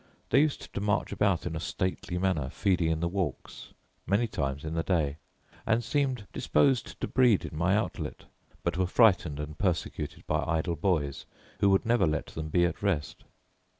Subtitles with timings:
[0.31, 3.67] They used to march about in a stately manner, feeding in the walks,
[4.07, 5.17] many times in the day;
[5.63, 8.25] and seemed disposed to breed in my outlet;
[8.63, 11.27] but were frightened and persecuted by idle boys,
[11.59, 13.25] who would never let them be at rest.